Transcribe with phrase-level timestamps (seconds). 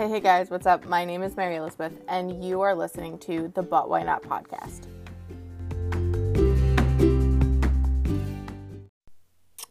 [0.00, 0.86] Hey, hey guys, what's up?
[0.86, 4.86] My name is Mary Elizabeth, and you are listening to the But Why Not podcast.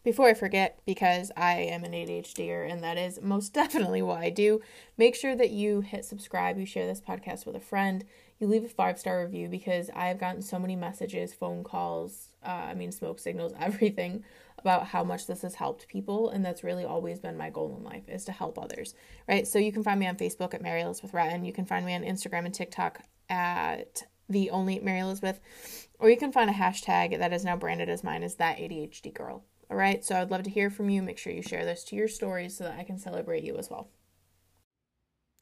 [0.10, 4.32] Before I forget, because I am an ADHDer and that is most definitely what I
[4.32, 4.60] do,
[4.98, 8.04] make sure that you hit subscribe, you share this podcast with a friend,
[8.40, 12.30] you leave a five star review because I have gotten so many messages, phone calls,
[12.44, 14.24] uh, I mean, smoke signals, everything
[14.58, 16.32] about how much this has helped people.
[16.32, 18.96] And that's really always been my goal in life is to help others,
[19.28, 19.48] right?
[19.48, 21.46] So you can find me on Facebook at Mary Elizabeth Wratten.
[21.46, 25.40] You can find me on Instagram and TikTok at the only Mary Elizabeth,
[26.00, 29.14] or you can find a hashtag that is now branded as mine as that ADHD
[29.14, 29.44] girl.
[29.70, 30.04] All right.
[30.04, 31.02] So I'd love to hear from you.
[31.02, 33.70] Make sure you share this to your stories so that I can celebrate you as
[33.70, 33.90] well.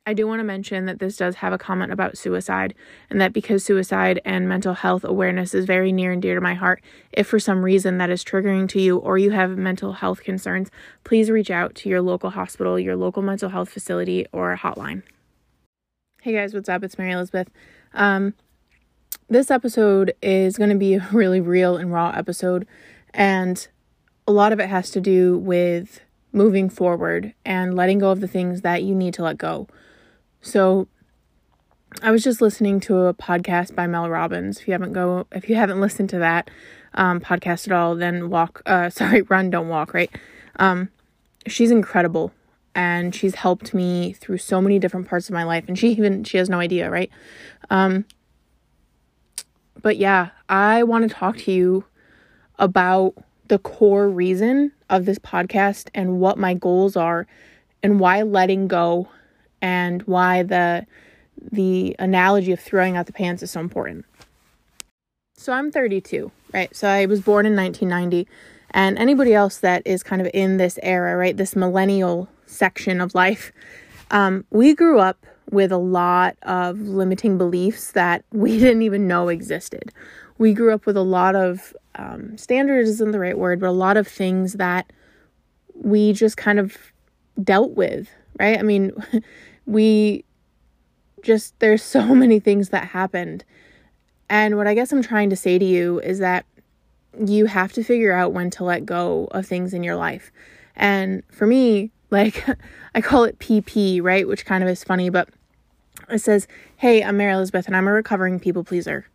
[0.05, 2.73] I do want to mention that this does have a comment about suicide,
[3.09, 6.53] and that because suicide and mental health awareness is very near and dear to my
[6.53, 6.81] heart,
[7.11, 10.71] if for some reason that is triggering to you or you have mental health concerns,
[11.03, 15.03] please reach out to your local hospital, your local mental health facility, or hotline.
[16.21, 16.85] Hey guys, what's up?
[16.85, 17.49] It's Mary Elizabeth.
[17.93, 18.33] Um,
[19.27, 22.65] this episode is going to be a really real and raw episode,
[23.13, 23.67] and
[24.27, 26.01] a lot of it has to do with
[26.33, 29.67] moving forward and letting go of the things that you need to let go.
[30.41, 30.87] So
[32.01, 34.59] I was just listening to a podcast by Mel Robbins.
[34.59, 36.49] If you haven't go if you haven't listened to that
[36.93, 40.13] um, podcast at all, then walk uh sorry, run, don't walk, right?
[40.57, 40.89] Um
[41.47, 42.33] she's incredible
[42.75, 46.23] and she's helped me through so many different parts of my life and she even
[46.23, 47.09] she has no idea, right?
[47.69, 48.05] Um
[49.81, 51.85] but yeah, I want to talk to you
[52.59, 53.15] about
[53.49, 57.27] the core reason of this podcast and what my goals are
[57.83, 59.07] and why letting go
[59.61, 60.85] and why the
[61.51, 64.05] the analogy of throwing out the pants is so important.
[65.35, 66.75] So I'm 32, right?
[66.75, 68.27] So I was born in 1990
[68.71, 71.37] and anybody else that is kind of in this era, right?
[71.37, 73.51] This millennial section of life,
[74.09, 79.29] um, we grew up with a lot of limiting beliefs that we didn't even know
[79.29, 79.91] existed.
[80.37, 83.71] We grew up with a lot of um, standards isn't the right word, but a
[83.71, 84.91] lot of things that
[85.73, 86.77] we just kind of
[87.43, 88.09] dealt with,
[88.39, 88.57] right?
[88.57, 88.91] I mean,
[89.65, 90.23] we
[91.23, 93.43] just, there's so many things that happened.
[94.29, 96.45] And what I guess I'm trying to say to you is that
[97.25, 100.31] you have to figure out when to let go of things in your life.
[100.75, 102.45] And for me, like
[102.95, 104.27] I call it PP, right?
[104.27, 105.29] Which kind of is funny, but
[106.09, 106.47] it says,
[106.77, 109.07] Hey, I'm Mary Elizabeth and I'm a recovering people pleaser.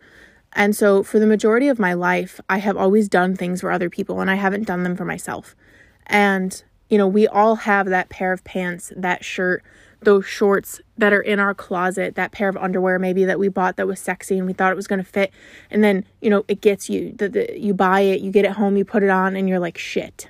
[0.54, 3.88] And so for the majority of my life, I have always done things for other
[3.88, 5.56] people and I haven't done them for myself.
[6.06, 9.62] And, you know, we all have that pair of pants, that shirt,
[10.02, 13.76] those shorts that are in our closet, that pair of underwear maybe that we bought
[13.76, 15.32] that was sexy and we thought it was going to fit.
[15.70, 18.52] And then, you know, it gets you, the, the, you buy it, you get it
[18.52, 20.28] home, you put it on, and you're like, shit.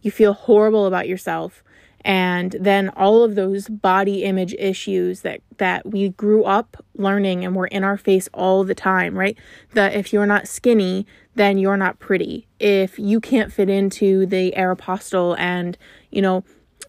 [0.00, 1.63] You feel horrible about yourself
[2.04, 7.56] and then all of those body image issues that that we grew up learning and
[7.56, 9.38] were in our face all the time right?
[9.72, 11.06] That if you're not skinny
[11.36, 12.46] then you're not pretty.
[12.60, 15.76] If you can't fit into the aeropostale and
[16.10, 16.44] you know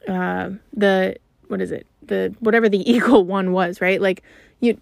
[0.08, 1.16] uh, the
[1.48, 1.88] what is it?
[2.04, 4.02] The whatever the eagle one was right?
[4.02, 4.22] Like
[4.60, 4.80] you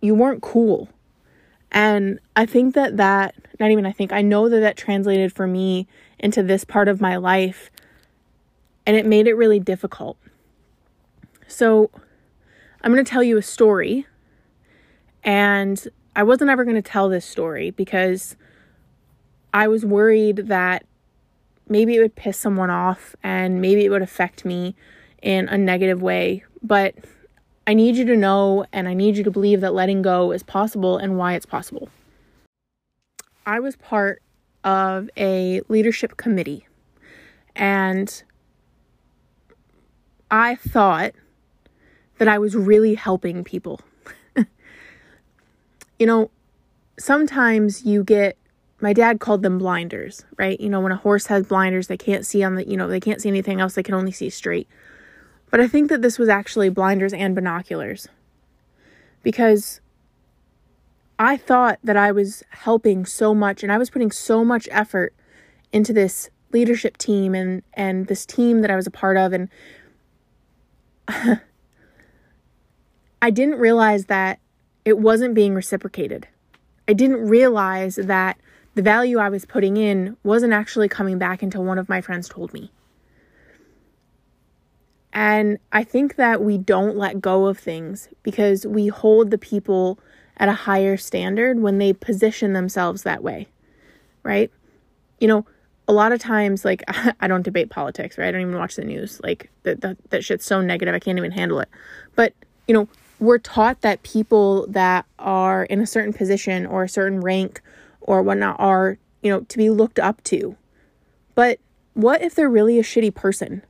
[0.00, 0.88] you weren't cool.
[1.70, 5.46] And i think that that not even i think i know that that translated for
[5.46, 5.86] me
[6.18, 7.70] into this part of my life
[8.88, 10.16] and it made it really difficult.
[11.46, 11.90] So,
[12.82, 14.06] I'm going to tell you a story,
[15.22, 18.34] and I wasn't ever going to tell this story because
[19.52, 20.86] I was worried that
[21.68, 24.74] maybe it would piss someone off and maybe it would affect me
[25.20, 26.44] in a negative way.
[26.62, 26.94] But
[27.66, 30.42] I need you to know and I need you to believe that letting go is
[30.42, 31.90] possible and why it's possible.
[33.44, 34.22] I was part
[34.64, 36.66] of a leadership committee,
[37.54, 38.22] and
[40.30, 41.12] I thought
[42.18, 43.80] that I was really helping people.
[45.98, 46.30] you know,
[46.98, 48.36] sometimes you get
[48.80, 50.60] my dad called them blinders, right?
[50.60, 53.00] You know, when a horse has blinders, they can't see on the, you know, they
[53.00, 54.68] can't see anything else, they can only see straight.
[55.50, 58.08] But I think that this was actually blinders and binoculars.
[59.22, 59.80] Because
[61.18, 65.14] I thought that I was helping so much and I was putting so much effort
[65.72, 69.48] into this leadership team and and this team that I was a part of and
[73.22, 74.38] I didn't realize that
[74.84, 76.28] it wasn't being reciprocated.
[76.86, 78.38] I didn't realize that
[78.74, 82.28] the value I was putting in wasn't actually coming back until one of my friends
[82.28, 82.70] told me.
[85.12, 89.98] And I think that we don't let go of things because we hold the people
[90.36, 93.48] at a higher standard when they position themselves that way,
[94.22, 94.50] right?
[95.18, 95.46] You know,
[95.88, 96.84] a lot of times, like,
[97.20, 98.28] I don't debate politics, right?
[98.28, 99.20] I don't even watch the news.
[99.22, 101.68] Like, that, that, that shit's so negative, I can't even handle it.
[102.14, 102.34] But,
[102.68, 102.88] you know,
[103.18, 107.60] we're taught that people that are in a certain position or a certain rank
[108.00, 110.56] or whatnot are, you know, to be looked up to.
[111.34, 111.58] But
[111.94, 113.62] what if they're really a shitty person?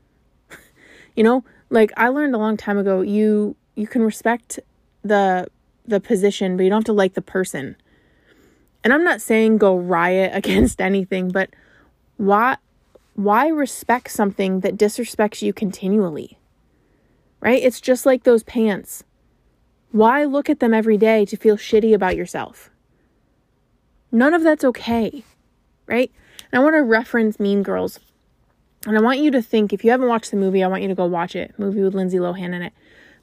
[1.17, 4.59] you know, like I learned a long time ago, you you can respect
[5.03, 5.47] the
[5.87, 7.77] the position, but you don't have to like the person.
[8.85, 11.51] And I'm not saying go riot against anything, but
[12.19, 12.59] why
[13.15, 16.39] why respect something that disrespects you continually?
[17.41, 17.63] Right?
[17.63, 19.03] It's just like those pants.
[19.91, 22.71] Why look at them every day to feel shitty about yourself?
[24.13, 25.25] None of that's okay.
[25.87, 26.13] Right?
[26.53, 27.99] And I want to reference Mean Girls.
[28.87, 30.89] And I want you to think if you haven't watched the movie, I want you
[30.89, 31.55] to go watch it.
[31.59, 32.73] Movie with Lindsay Lohan in it.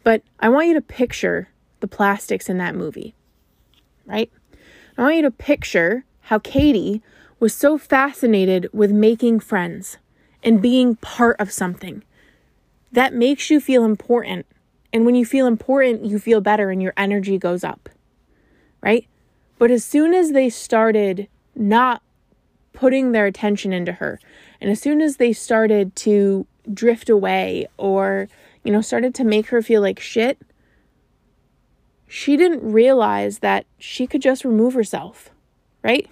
[0.03, 1.49] But I want you to picture
[1.79, 3.15] the plastics in that movie.
[4.05, 4.31] Right?
[4.97, 7.01] I want you to picture how Cady
[7.45, 9.99] was so fascinated with making friends
[10.43, 12.01] and being part of something.
[12.91, 14.47] That makes you feel important.
[14.91, 17.87] And when you feel important, you feel better and your energy goes up.
[18.81, 19.05] Right?
[19.59, 22.01] But as soon as they started not
[22.73, 24.19] putting their attention into her,
[24.59, 28.27] and as soon as they started to drift away or,
[28.63, 30.39] you know, started to make her feel like shit,
[32.07, 35.29] she didn't realize that she could just remove herself,
[35.83, 36.09] right?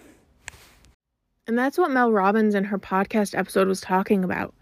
[1.46, 4.54] And that's what Mel Robbins in her podcast episode was talking about.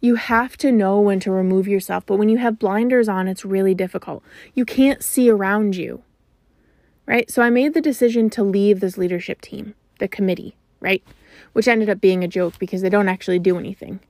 [0.00, 3.44] You have to know when to remove yourself, but when you have blinders on, it's
[3.44, 4.22] really difficult.
[4.54, 6.02] You can't see around you,
[7.04, 7.30] right?
[7.30, 11.02] So I made the decision to leave this leadership team, the committee, right?
[11.52, 14.00] Which ended up being a joke because they don't actually do anything,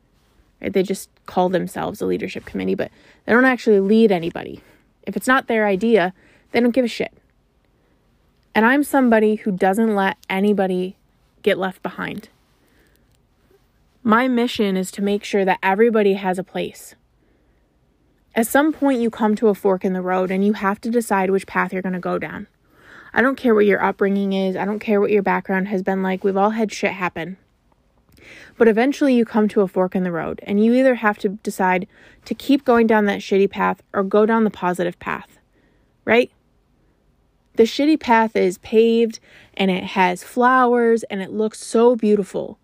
[0.62, 0.72] right?
[0.72, 2.92] They just call themselves a leadership committee, but
[3.24, 4.60] they don't actually lead anybody.
[5.02, 6.14] If it's not their idea,
[6.52, 7.12] they don't give a shit.
[8.54, 10.96] And I'm somebody who doesn't let anybody
[11.42, 12.28] get left behind.
[14.02, 16.94] My mission is to make sure that everybody has a place.
[18.34, 20.90] At some point, you come to a fork in the road and you have to
[20.90, 22.46] decide which path you're going to go down.
[23.12, 26.02] I don't care what your upbringing is, I don't care what your background has been
[26.02, 26.22] like.
[26.22, 27.36] We've all had shit happen.
[28.56, 31.30] But eventually, you come to a fork in the road and you either have to
[31.30, 31.88] decide
[32.24, 35.38] to keep going down that shitty path or go down the positive path,
[36.04, 36.30] right?
[37.60, 39.20] The shitty path is paved
[39.52, 42.58] and it has flowers and it looks so beautiful,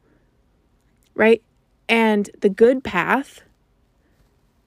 [1.15, 1.43] right?
[1.87, 3.43] And the good path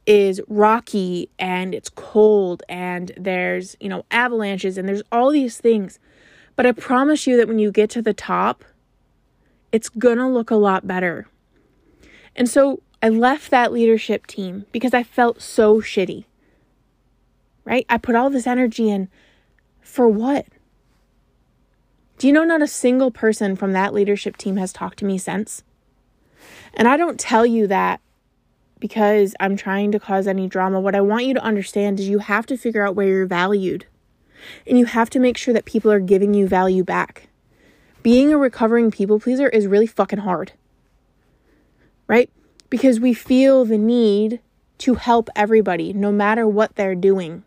[0.06, 5.98] is rocky and it's cold and there's, you know, avalanches and there's all these things.
[6.56, 8.64] But I promise you that when you get to the top,
[9.72, 11.28] it's gonna look a lot better.
[12.36, 16.26] And so I left that leadership team because I felt so shitty.
[17.66, 17.88] Right?
[17.90, 19.10] I put all this energy in
[19.90, 20.46] for what?
[22.18, 25.18] Do you know not a single person from that leadership team has talked to me
[25.18, 25.64] since?
[26.74, 28.00] And I don't tell you that
[28.80, 30.80] because I'm trying to cause any drama.
[30.80, 33.86] What I want you to understand is you have to figure out where you're valued.
[34.66, 37.28] And you have to make sure that people are giving you value back.
[38.04, 40.54] Being a recovering people pleaser is really fucking hard.
[42.08, 42.30] Right?
[42.70, 44.40] Because we feel the need
[44.80, 47.44] to help everybody, no matter what they're doing.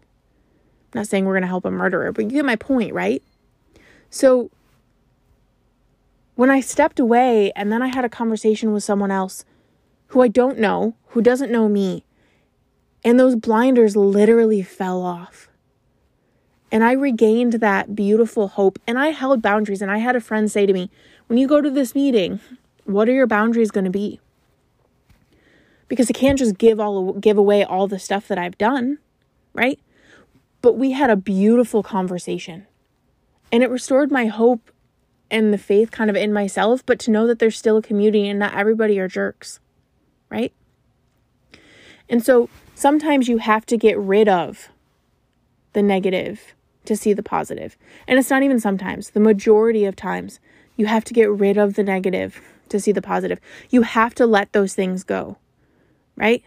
[0.93, 3.23] I'm not saying we're going to help a murderer, but you get my point, right?
[4.11, 4.51] So
[6.35, 9.45] when I stepped away and then I had a conversation with someone else
[10.09, 12.05] who I don't know, who doesn't know me,
[13.05, 15.49] and those blinders literally fell off.
[16.71, 19.83] And I regained that beautiful hope and I held boundaries.
[19.83, 20.91] And I had a friend say to me,
[21.27, 22.41] When you go to this meeting,
[22.85, 24.21] what are your boundaries going to be?
[25.89, 28.99] Because I can't just give all give away all the stuff that I've done,
[29.53, 29.79] right?
[30.63, 32.67] But we had a beautiful conversation.
[33.51, 34.71] And it restored my hope
[35.31, 38.29] and the faith kind of in myself, but to know that there's still a community
[38.29, 39.61] and not everybody are jerks,
[40.31, 40.53] right?
[42.09, 44.69] And so sometimes you have to get rid of
[45.73, 46.55] the negative
[46.85, 47.77] to see the positive.
[48.07, 50.41] And it's not even sometimes, the majority of times,
[50.77, 53.41] you have to get rid of the negative to see the positive.
[53.71, 55.39] You have to let those things go,
[56.17, 56.45] right?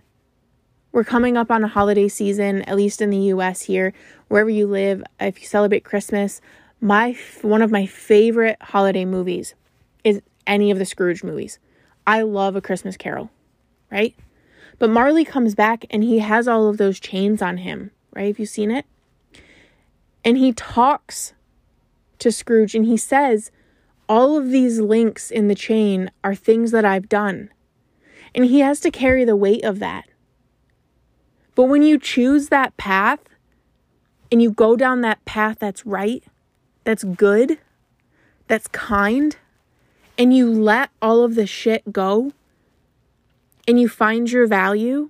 [0.96, 3.92] We're coming up on a holiday season, at least in the US here,
[4.30, 5.04] wherever you live.
[5.20, 6.40] If you celebrate Christmas,
[6.80, 9.56] my one of my favorite holiday movies
[10.06, 11.60] is any of the Scrooge movies.
[12.08, 13.30] I love a Christmas Carol,
[13.92, 14.16] right?
[14.80, 18.28] But Marley comes back and he has all of those chains on him, right?
[18.28, 18.86] Have you seen it?
[20.24, 21.34] And he talks
[22.20, 23.52] to Scrooge and he says,
[24.08, 27.50] All of these links in the chain are things that I've done.
[28.34, 30.06] And he has to carry the weight of that.
[31.56, 33.20] But when you choose that path
[34.32, 36.24] and you go down that path that's right,
[36.84, 37.58] that's good,
[38.48, 39.38] that's kind,
[40.18, 42.34] and you let all of the shit go
[43.68, 45.10] and you find your value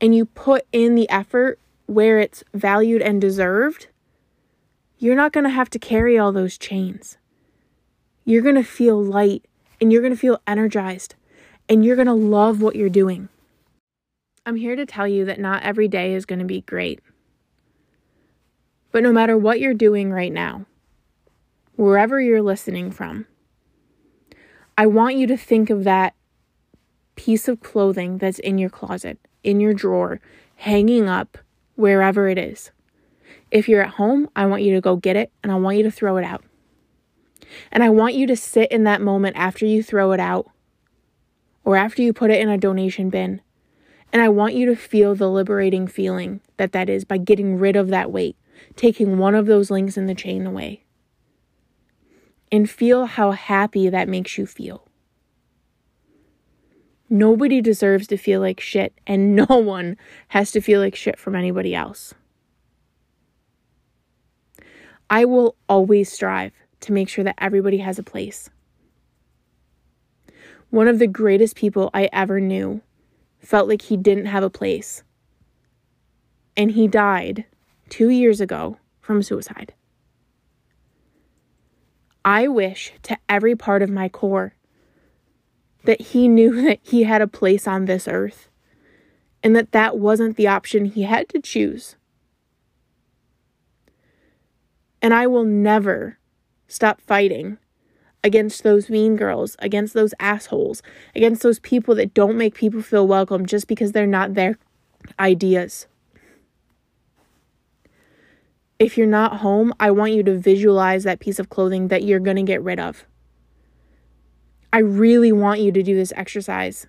[0.00, 3.88] and you put in the effort where it's valued and deserved,
[4.98, 7.18] you're not going to have to carry all those chains.
[8.24, 9.44] You're going to feel light
[9.80, 11.14] and you're going to feel energized
[11.68, 13.28] and you're going to love what you're doing.
[14.46, 17.00] I'm here to tell you that not every day is going to be great.
[18.92, 20.66] But no matter what you're doing right now,
[21.76, 23.26] wherever you're listening from,
[24.76, 26.14] I want you to think of that
[27.16, 30.20] piece of clothing that's in your closet, in your drawer,
[30.56, 31.38] hanging up
[31.76, 32.70] wherever it is.
[33.50, 35.84] If you're at home, I want you to go get it and I want you
[35.84, 36.44] to throw it out.
[37.72, 40.50] And I want you to sit in that moment after you throw it out
[41.64, 43.40] or after you put it in a donation bin.
[44.14, 47.74] And I want you to feel the liberating feeling that that is by getting rid
[47.74, 48.36] of that weight,
[48.76, 50.84] taking one of those links in the chain away.
[52.52, 54.86] And feel how happy that makes you feel.
[57.10, 59.96] Nobody deserves to feel like shit, and no one
[60.28, 62.14] has to feel like shit from anybody else.
[65.10, 66.52] I will always strive
[66.82, 68.48] to make sure that everybody has a place.
[70.70, 72.80] One of the greatest people I ever knew
[73.46, 75.02] felt like he didn't have a place.
[76.56, 77.44] And he died
[77.88, 79.74] two years ago from suicide.
[82.24, 84.54] I wish to every part of my core
[85.84, 88.48] that he knew that he had a place on this earth
[89.42, 91.96] and that that wasn't the option he had to choose.
[95.02, 96.18] And I will never
[96.66, 97.58] stop fighting
[98.24, 100.82] against those mean girls, against those assholes,
[101.14, 104.58] against those people that don't make people feel welcome just because they're not their
[105.20, 105.86] ideas.
[108.78, 112.18] If you're not home, I want you to visualize that piece of clothing that you're
[112.18, 113.04] going to get rid of.
[114.72, 116.88] I really want you to do this exercise.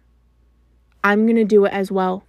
[1.03, 2.23] I'm going to do it as well.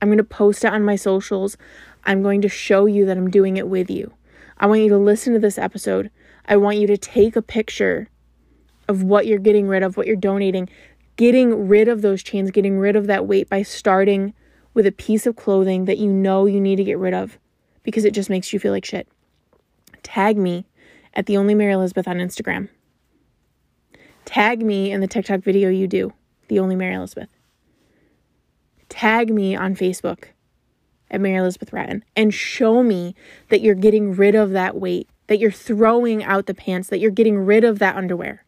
[0.00, 1.56] I'm going to post it on my socials.
[2.04, 4.12] I'm going to show you that I'm doing it with you.
[4.58, 6.10] I want you to listen to this episode.
[6.46, 8.08] I want you to take a picture
[8.88, 10.68] of what you're getting rid of, what you're donating,
[11.16, 14.34] getting rid of those chains, getting rid of that weight by starting
[14.74, 17.38] with a piece of clothing that you know you need to get rid of
[17.82, 19.08] because it just makes you feel like shit.
[20.02, 20.66] Tag me
[21.14, 22.68] at the only Mary Elizabeth on Instagram.
[24.24, 26.12] Tag me in the TikTok video you do,
[26.48, 27.28] the only Mary Elizabeth.
[28.88, 30.26] Tag me on Facebook
[31.10, 33.14] at Mary Elizabeth Wratten and show me
[33.48, 37.10] that you're getting rid of that weight, that you're throwing out the pants, that you're
[37.10, 38.44] getting rid of that underwear.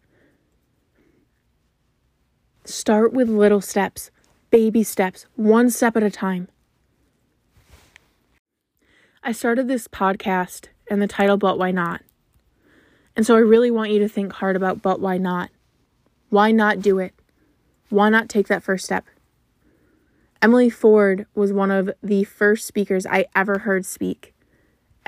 [2.68, 4.10] Start with little steps,
[4.50, 6.48] baby steps, one step at a time.
[9.22, 12.02] I started this podcast and the title, But Why Not?
[13.16, 15.48] And so I really want you to think hard about, but why not?
[16.28, 17.14] Why not do it?
[17.88, 19.06] Why not take that first step?
[20.42, 24.34] Emily Ford was one of the first speakers I ever heard speak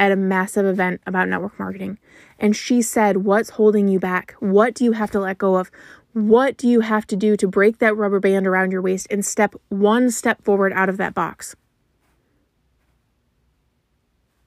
[0.00, 1.98] at a massive event about network marketing.
[2.38, 4.34] And she said, What's holding you back?
[4.40, 5.70] What do you have to let go of?
[6.12, 9.24] What do you have to do to break that rubber band around your waist and
[9.24, 11.54] step one step forward out of that box?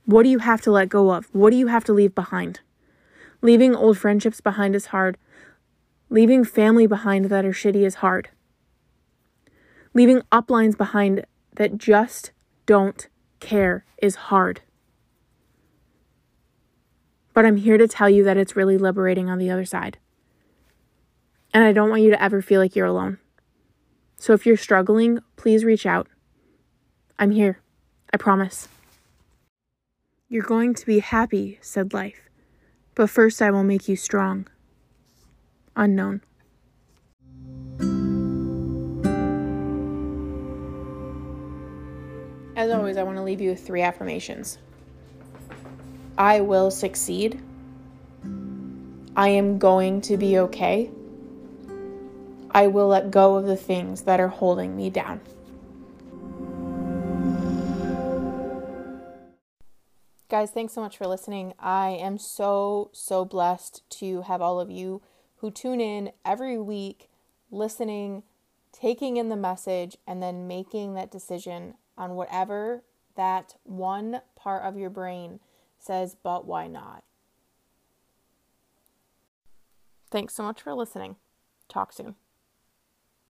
[0.06, 1.30] What do you have to let go of?
[1.32, 2.60] What do you have to leave behind?
[3.42, 5.18] Leaving old friendships behind is hard.
[6.10, 8.30] Leaving family behind that are shitty is hard.
[9.94, 12.32] Leaving uplines behind that just
[12.66, 13.08] don't
[13.40, 14.62] care is hard.
[17.34, 19.98] But I'm here to tell you that it's really liberating on the other side.
[21.54, 23.20] And I don't want you to ever feel like you're alone.
[24.18, 26.08] So if you're struggling, please reach out.
[27.20, 27.60] I'm here.
[28.12, 28.68] I promise.
[30.30, 32.22] You're going to be happy, said life.
[32.96, 34.48] But first, I will make you strong.
[35.76, 36.22] Unknown.
[42.56, 44.58] As always, I want to leave you with three affirmations
[46.18, 47.42] I will succeed.
[49.16, 50.92] I am going to be okay.
[52.54, 55.22] I will let go of the things that are holding me down.
[60.30, 61.54] Guys, thanks so much for listening.
[61.60, 65.02] I am so, so blessed to have all of you
[65.38, 67.10] who tune in every week,
[67.52, 68.24] listening,
[68.72, 72.84] taking in the message, and then making that decision on whatever
[73.16, 75.40] that one part of your brain
[75.80, 77.04] says, but why not?
[80.10, 81.18] Thanks so much for listening.
[81.68, 82.16] Talk soon.